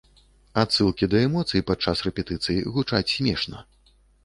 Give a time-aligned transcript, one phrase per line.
[0.61, 3.65] Адсылкі да эмоцый падчас рэпетыцый гучаць смешна.